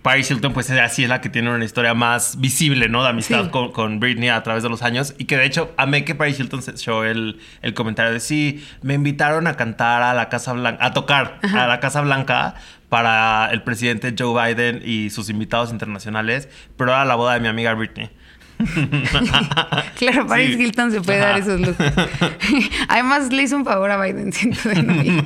[0.02, 3.02] Paris Hilton, pues así es la que tiene una historia más visible, ¿no?
[3.02, 3.50] De amistad Sí.
[3.50, 5.14] con, con Britney a través de los años.
[5.18, 8.64] Y que de hecho, amé que Paris Hilton se echó el, el comentario de sí,
[8.82, 12.54] me invitaron a cantar a la Casa Blanca, a tocar a la Casa Blanca
[12.88, 17.48] para el presidente Joe Biden y sus invitados internacionales, pero era la boda de mi
[17.48, 18.08] amiga Britney.
[19.96, 20.62] Claro, Paris Sí.
[20.62, 21.28] Hilton se puede Ajá.
[21.30, 21.76] dar esos lujos.
[22.88, 25.22] Además, le hizo un favor a Biden, siento de.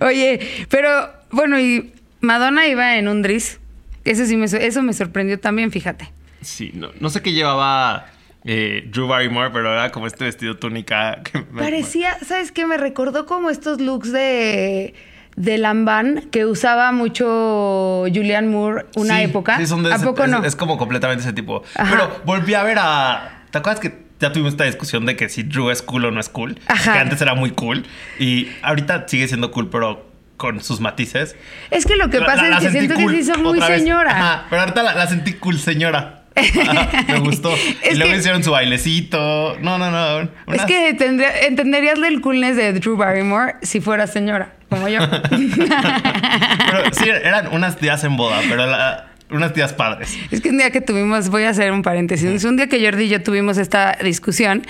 [0.00, 3.60] Oye, pero bueno, y Madonna iba en un dris.
[4.04, 6.12] Eso sí me, so- eso me sorprendió también, fíjate.
[6.40, 8.06] Sí, no, no sé qué llevaba
[8.44, 11.22] eh, Drew Barrymore, pero era como este vestido túnica.
[11.24, 12.66] Que me- Parecía, ¿sabes qué?
[12.66, 14.94] Me recordó como estos looks de,
[15.36, 19.58] de Lamban que usaba mucho Julianne Moore una Sí, época.
[19.58, 20.44] sí, son de ¿A ese- poco es, no?
[20.44, 21.62] Es como completamente ese tipo.
[21.74, 21.90] Ajá.
[21.90, 23.42] Pero volví a ver a.
[23.50, 26.20] ¿Te acuerdas que ya tuvimos esta discusión de que si Drew es cool o no
[26.20, 26.58] es cool?
[26.68, 26.92] Ajá.
[26.92, 27.84] Que antes era muy cool.
[28.20, 31.34] Y ahorita sigue siendo cool, pero con sus matices.
[31.70, 33.60] Es que lo que pasa la- la es que siento cool que sí son muy
[33.60, 34.10] señora.
[34.10, 36.22] Ajá, pero ahorita la, la sentí cool señora.
[36.36, 37.50] Ajá, me gustó.
[37.82, 39.56] Es y luego que- hicieron su bailecito.
[39.60, 40.28] No, no, no.
[40.52, 44.98] Es que tendría- entenderías el coolness de Drew Barrymore si fuera señora, como yo.
[45.30, 50.16] Pero sí, eran unas días en boda, pero la- unas días padres.
[50.30, 53.04] Es que un día que tuvimos, voy a hacer un paréntesis, un día que Jordi
[53.04, 54.64] y yo tuvimos esta discusión,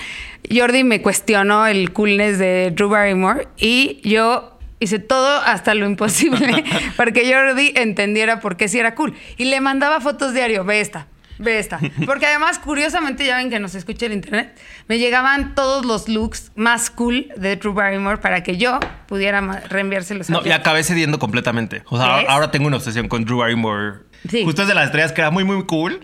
[0.51, 6.63] Jordi me cuestionó el coolness de Drew Barrymore y yo hice todo hasta lo imposible
[6.95, 9.13] para que Jordi entendiera por qué sí era cool.
[9.37, 11.07] Y le mandaba fotos diario, ve esta.
[11.39, 11.79] Ve esta.
[12.07, 16.51] Porque además, curiosamente, ya ven que nos escucha el internet, me llegaban todos los looks
[16.55, 20.51] más cool de Drew Barrymore para que yo pudiera reenviárselos a No, y Jordi.
[20.53, 21.83] acabé cediendo completamente.
[21.89, 23.99] O sea, ahora tengo una obsesión con Drew Barrymore.
[24.27, 24.43] Sí.
[24.45, 26.01] Justo es de las estrellas que era muy, muy cool.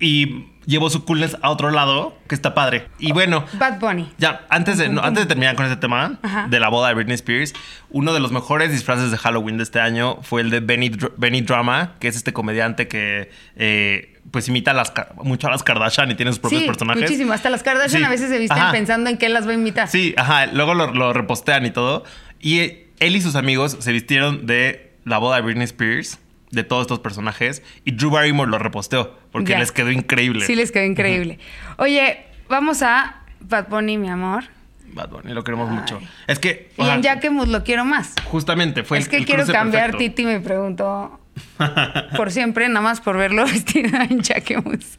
[0.00, 2.86] Y llevó su coolness a otro lado, que está padre.
[2.98, 4.10] Y bueno, Bad Bunny.
[4.18, 6.46] ya, antes de, no, antes de terminar con este tema Ajá.
[6.48, 7.52] de la boda de Britney Spears,
[7.90, 11.42] uno de los mejores disfraces de Halloween de este año fue el de Benny, Benny
[11.42, 16.10] Drama, que es este comediante que eh, pues imita a las, mucho a las Kardashian
[16.10, 17.02] y tiene sus propios Sí, personajes.
[17.02, 17.32] muchísimo.
[17.32, 18.06] Hasta las Kardashian Sí.
[18.06, 18.72] a veces se visten Ajá.
[18.72, 19.88] pensando en qué las va a imitar.
[19.88, 20.46] Sí, ajá.
[20.46, 22.04] Luego lo, lo repostean y todo.
[22.40, 22.60] Y
[23.00, 26.18] él y sus amigos se vistieron de la boda de Britney Spears,
[26.50, 27.62] de todos estos personajes.
[27.84, 29.58] Y Drew Barrymore lo reposteó porque Ya.
[29.58, 30.44] les quedó increíble.
[30.46, 31.38] Sí, les quedó increíble.
[31.78, 34.44] Oye, vamos a Bad Bunny, mi amor.
[34.92, 35.76] Bad Bunny, lo queremos Ay.
[35.76, 36.00] mucho.
[36.26, 36.70] Es que.
[36.76, 38.14] Y sea, en Jacquemus lo quiero más.
[38.24, 39.98] Justamente fue es el- que el quiero cambiar perfecto.
[40.16, 41.20] Titi me preguntó
[42.16, 44.98] por siempre, nada más por verlo vestido en Jacquemus.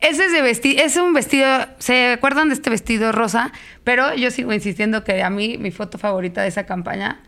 [0.00, 3.52] Ese es de vestido, es un vestido, ¿se acuerdan de este vestido rosa?
[3.82, 7.20] Pero yo sigo insistiendo que a mí mi foto favorita de esa campaña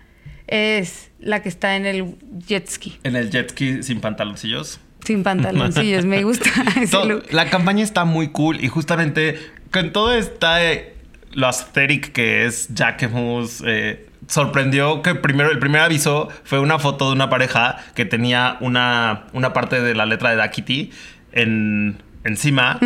[0.49, 2.15] es la que está en el
[2.47, 4.81] jet ski, En el jet ski sin pantaloncillos.
[5.05, 6.05] sin pantaloncillos.
[6.05, 7.25] Me gusta ese Todo- look.
[7.33, 9.39] la campaña está muy cool y justamente
[9.73, 10.65] con todo esta.
[10.65, 10.93] eh,
[11.33, 17.09] lo aesthetic que es Jacquemus, eh, sorprendió que primero el primer aviso fue una foto
[17.09, 20.91] de una pareja que tenía una, una parte de la letra de Dakiti
[21.33, 22.79] en, encima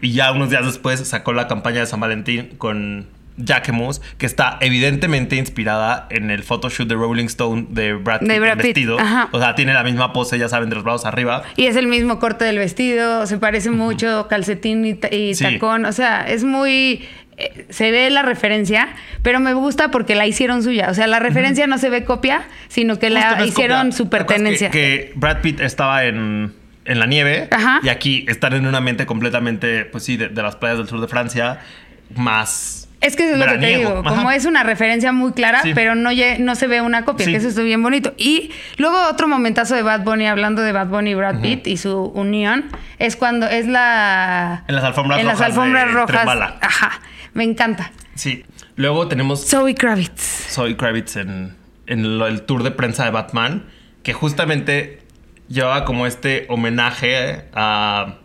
[0.00, 3.06] y ya unos días después sacó la campaña de San Valentín con
[3.44, 8.40] Jacquemus, que está evidentemente inspirada en el photoshoot de Rolling Stone de Brad Pitt, De
[8.40, 8.98] Brad Pitt, vestido.
[9.00, 9.28] ajá.
[9.32, 11.42] O sea, tiene la misma pose, ya saben, de los brazos arriba.
[11.56, 15.44] Y es el mismo corte del vestido, se parece mucho, calcetín y, ta- y Sí.
[15.44, 17.04] tacón, o sea, es muy...
[17.36, 18.88] eh, Se ve la referencia,
[19.22, 20.88] pero me gusta porque la hicieron suya.
[20.90, 23.92] O sea, la referencia no se ve copia, sino que Justo la no hicieron copia.
[23.96, 24.70] su ¿Te acuerdas pertenencia.
[24.70, 26.52] Que, que Brad Pitt estaba en,
[26.84, 27.80] en la nieve Ajá.
[27.82, 31.00] y aquí están en un ambiente completamente, pues sí, de, de las playas del sur
[31.00, 31.60] de Francia,
[32.14, 32.88] más.
[33.00, 34.14] Es que eso es lo que te digo, Ajá.
[34.16, 35.72] como es una referencia muy clara, Sí.
[35.74, 37.32] pero no, no se ve una copia, Sí.
[37.32, 38.12] que eso está bien bonito.
[38.18, 41.78] Y luego otro momentazo de Bad Bunny, hablando de Bad Bunny y Brad Pitt y
[41.78, 42.66] su unión,
[42.98, 44.64] es cuando es la...
[44.68, 46.06] En las alfombras en las rojas alfombras de rojas.
[46.08, 46.58] Trembala.
[46.60, 47.00] Ajá,
[47.32, 47.90] me encanta.
[48.14, 48.44] Sí.
[48.76, 50.48] Luego tenemos Zoe Kravitz.
[50.50, 53.64] Zoe Kravitz en, en el tour de prensa de Batman,
[54.02, 55.00] que justamente
[55.48, 58.16] llevaba como este homenaje a...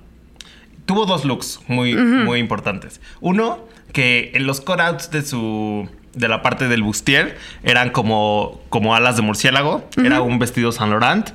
[0.86, 3.02] Tuvo dos looks muy, muy importantes.
[3.20, 5.90] Uno, que en los cutouts de su...
[6.14, 9.90] de la parte del bustier eran como, como alas de murciélago.
[9.96, 11.30] Era un vestido Saint Laurent.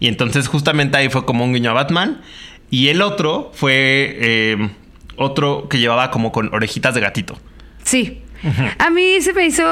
[0.00, 2.22] Y entonces justamente ahí fue como un guiño a Batman.
[2.70, 4.70] Y el otro fue eh,
[5.16, 7.38] otro que llevaba como con orejitas de gatito.
[7.84, 8.22] Sí.
[8.78, 9.64] A mí se me hizo,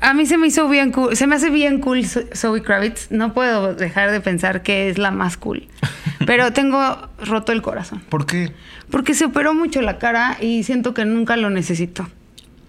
[0.00, 3.10] a mí se me hizo bien cool, se me hace bien cool Zo- Zoe Kravitz.
[3.10, 5.68] No puedo dejar de pensar que es la más cool.
[6.26, 8.02] Pero tengo roto el corazón.
[8.08, 8.52] ¿Por qué?
[8.90, 12.08] Porque se operó mucho la cara y siento que nunca lo necesito.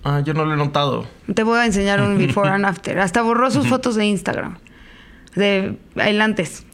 [0.04, 1.08] Ah, yo no lo he notado.
[1.34, 3.00] Te voy a enseñar un before and after.
[3.00, 4.58] Hasta borró sus fotos de Instagram.
[5.36, 6.66] De el antes.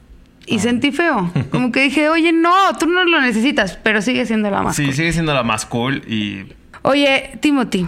[0.46, 0.62] Y Ah.
[0.62, 1.32] sentí feo.
[1.52, 4.86] Como que dije, oye, no, tú no lo necesitas, pero sigue siendo la más Sí,
[4.86, 4.94] cool.
[4.96, 6.46] sigue siendo la más cool y
[6.82, 7.88] Oye, Timothy.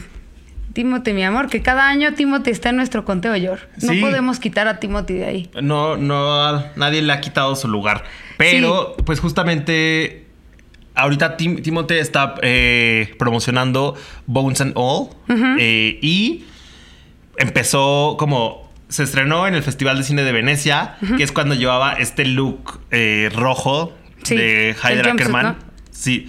[0.73, 3.59] Timothy, mi amor, que cada año Timothy está en nuestro conteo, Yor.
[3.81, 3.99] No Sí.
[4.01, 5.49] podemos quitar a Timothy de ahí.
[5.61, 8.03] no, no, nadie le ha quitado su lugar.
[8.37, 10.25] Pero, pues justamente,
[10.95, 15.09] ahorita Tim, Timote está eh, promocionando Bones and All
[15.59, 16.45] eh, y
[17.37, 18.69] empezó como...
[18.89, 22.81] Se estrenó en el Festival de Cine de Venecia, que es cuando llevaba este look
[22.91, 25.45] eh, rojo Sí, de jumpsuit, Ackerman.
[25.45, 25.55] ¿no?
[25.91, 26.27] Sí.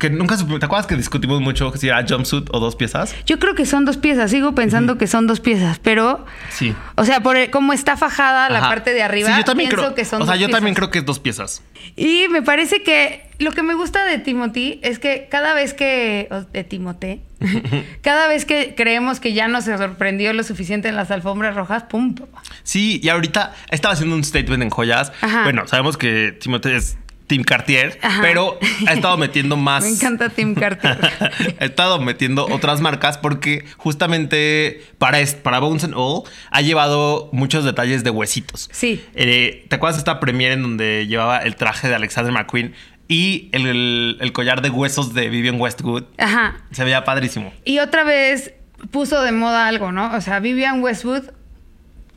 [0.00, 3.14] Que nunca ¿Te acuerdas que discutimos mucho si era jumpsuit o dos piezas?
[3.26, 4.30] Yo creo que son dos piezas.
[4.30, 6.24] Sigo pensando que son dos piezas, pero...
[6.48, 6.74] Sí.
[6.96, 9.84] O sea, por el- como está fajada la parte de arriba, Sí, yo también pienso
[9.84, 10.76] creo que son O sea, dos yo también piezas.
[10.78, 11.62] creo que es dos piezas.
[11.96, 16.28] Y me parece que lo que me gusta de Timothy es que cada vez que.
[16.30, 17.20] o De Timote.
[18.02, 22.14] cada vez que creemos que ya nos sorprendió lo suficiente en las alfombras rojas, ¡pum!
[22.62, 25.12] Sí, y ahorita estaba haciendo un statement en joyas.
[25.20, 25.42] Ajá.
[25.44, 26.96] Bueno, sabemos que Timothée es
[27.30, 28.20] Team Cartier, Ajá.
[28.22, 29.84] pero ha estado metiendo más.
[29.84, 30.98] Me encanta Tim Carter.
[31.60, 37.64] ha estado metiendo otras marcas porque justamente para, para Bones and All ha llevado muchos
[37.64, 38.68] detalles de huesitos.
[38.72, 39.04] Sí.
[39.14, 42.74] Eh, ¿Te acuerdas de esta premiere en donde llevaba el traje de Alexander McQueen
[43.06, 46.04] y el, el- el collar de huesos de Vivian Westwood?
[46.18, 46.56] Ajá.
[46.72, 47.52] Se veía padrísimo.
[47.64, 48.52] Y otra vez
[48.90, 50.12] puso de moda algo, ¿no?
[50.16, 51.24] O sea, Vivian Westwood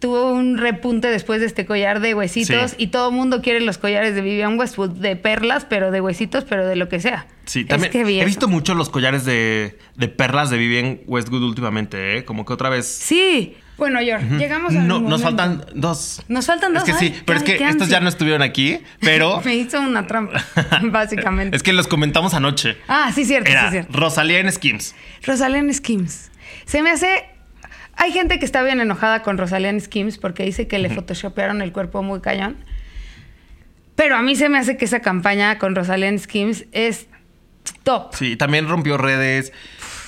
[0.03, 2.75] tuvo un repunte después de este collar de huesitos Sí.
[2.77, 6.43] y todo el mundo quiere los collares de Vivian Westwood, de perlas, pero de huesitos,
[6.43, 7.25] pero de lo que sea.
[7.45, 11.41] Sí, Es también que he visto mucho los collares de, de perlas de Vivian Westwood
[11.43, 12.25] últimamente, ¿eh?
[12.25, 12.85] Como que otra vez.
[12.85, 13.55] Sí.
[13.77, 14.81] Bueno, George, llegamos a.
[14.81, 16.21] No, nos faltan dos.
[16.27, 16.85] Nos faltan dos.
[16.85, 20.05] Es que sí, pero es que estos ya no estuvieron aquí, pero Me hizo una
[20.05, 20.43] trampa,
[20.83, 21.55] básicamente.
[21.55, 22.75] es que los comentamos anoche.
[22.89, 23.97] Ah, sí, cierto, Era sí, cierto.
[23.97, 24.93] Rosalía en Skims.
[25.25, 26.29] Rosalén Skims.
[26.65, 27.25] Se me hace.
[27.95, 31.71] Hay gente que está bien enojada con Rosalén Skims porque dice que le photoshopearon el
[31.71, 32.57] cuerpo muy cañón.
[33.95, 37.07] Pero a mí se me hace que esa campaña con Rosalén Skims es
[37.83, 38.13] top.
[38.15, 39.53] Sí, también rompió redes.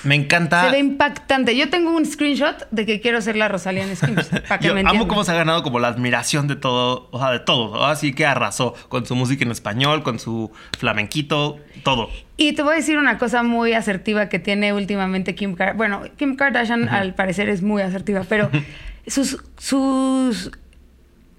[0.06, 0.64] Me encanta.
[0.64, 1.56] Se ve impactante.
[1.56, 4.26] Yo tengo un screenshot de que quiero ser la Rosalén Skims.
[4.48, 7.18] Para que Yo me amo cómo se ha ganado como la admiración de todo, o
[7.18, 7.84] sea, de todo.
[7.84, 12.08] Así que arrasó con su música en español, con su flamenquito, todo.
[12.36, 15.76] Y te voy a decir una cosa muy asertiva que tiene últimamente Kim Kardashian.
[15.76, 18.50] Bueno, Kim Kardashian al parecer es muy asertiva, pero
[19.06, 20.52] sus, sus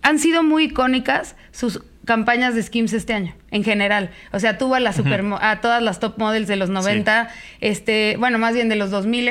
[0.01, 4.09] han sido muy icónicas sus campañas de Skims este año, en general.
[4.31, 7.29] O sea, tuvo a, las supermo- a todas las top models de los 90,
[7.61, 9.29] este, bueno, más bien de los 2000.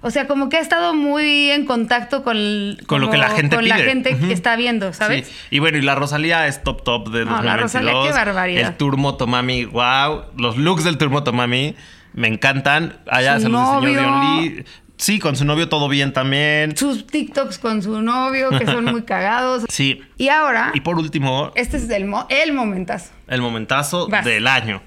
[0.00, 3.56] O sea, como que ha estado muy en contacto con, Con lo que la gente
[3.56, 5.28] con la gente que está viendo, ¿sabes?
[5.28, 5.34] Sí.
[5.52, 7.62] Y bueno, y la Rosalía es top top de No, la 2022.
[7.62, 8.68] Rosalía, qué barbaridad.
[8.72, 10.24] El Tour Motomami, wow.
[10.36, 11.74] Los looks del Tour Motomami
[12.12, 12.98] me encantan.
[13.08, 14.00] Allá Su se los diseñó novio.
[14.00, 14.64] Dion Lee.
[14.96, 16.76] Sí, con su novio todo bien también.
[16.76, 19.64] Sus TikToks con su novio, que son muy cagados.
[19.68, 20.00] Sí.
[20.16, 23.10] Y ahora, Y por último, este es el, mo- el momentazo.
[23.26, 24.24] el momentazo Vas.
[24.24, 24.82] del año.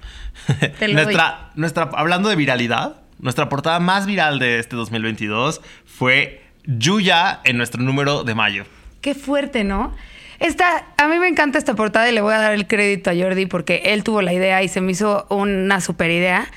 [0.79, 6.41] Te lo nuestra, nuestra, hablando de viralidad, nuestra portada más viral de este 2022 fue
[6.65, 8.63] Yuya en nuestro número de mayo.
[9.01, 9.93] Qué fuerte, ¿no?
[10.39, 13.13] Esta, a mí me encanta esta portada y le voy a dar el crédito a
[13.15, 16.47] Jordi porque él tuvo la idea y se me hizo una super idea.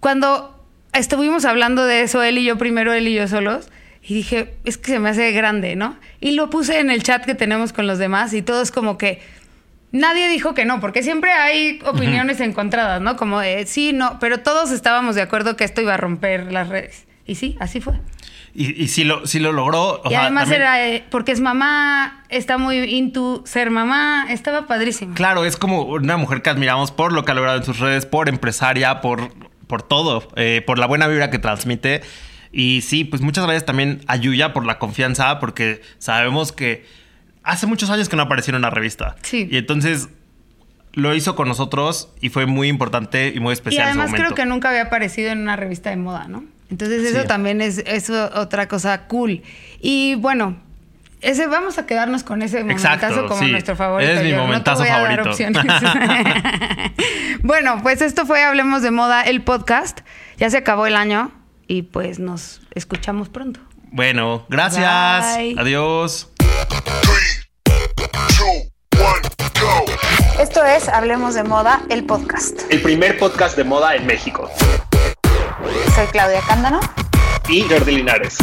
[0.00, 0.59] Cuando
[0.92, 3.68] estuvimos hablando de eso, él y yo primero, él y yo solos,
[4.02, 5.96] y dije, es que se me hace grande, ¿no?
[6.20, 9.20] Y lo puse en el chat que tenemos con los demás y todos como que
[9.92, 13.16] nadie dijo que no, porque siempre hay opiniones encontradas, ¿no?
[13.16, 16.68] Como de sí, no, pero todos estábamos de acuerdo que esto iba a romper las
[16.68, 17.06] redes.
[17.26, 17.94] Y sí, así fue.
[18.52, 20.00] Y, y sí, lo, sí lo logró.
[20.02, 24.26] o y sea, además también- era eh, porque es mamá, está muy into ser mamá,
[24.30, 25.14] estaba padrísimo.
[25.14, 28.06] Claro, es como una mujer que admiramos por lo que ha logrado en sus redes,
[28.06, 29.30] por empresaria, por,
[29.70, 32.02] por todo, eh, por la buena vibra que transmite.
[32.52, 36.84] Y sí, pues muchas gracias también a Yuya por la confianza, porque sabemos que
[37.44, 39.14] hace muchos años que no apareció en una revista.
[39.22, 39.48] Sí.
[39.50, 40.08] Y entonces
[40.92, 44.34] lo hizo con nosotros y fue muy importante y muy Y especial ese además creo
[44.34, 46.44] que nunca había aparecido en una revista de moda, ¿no?
[46.68, 47.28] Entonces eso Sí.
[47.28, 49.42] también es, es otra cosa cool.
[49.80, 50.56] Y bueno,
[51.20, 53.50] ese vamos a quedarnos con ese Exacto, momentazo como sí.
[53.50, 54.10] nuestro favorito.
[54.12, 55.30] Es mi no momentazo voy a dar favorito.
[55.30, 55.64] opciones.
[57.42, 60.00] bueno, pues esto fue Hablemos de Moda, el podcast.
[60.38, 61.30] Ya se acabó el año
[61.66, 63.60] y pues nos escuchamos pronto.
[63.92, 65.36] Bueno, gracias.
[65.36, 65.56] Bye.
[65.58, 66.30] Adiós.
[70.40, 72.62] Esto es Hablemos de Moda, el podcast.
[72.70, 74.50] El primer podcast de moda en México.
[75.94, 76.80] Soy Claudia Cándano.
[77.48, 78.38] Y Jordi Linares.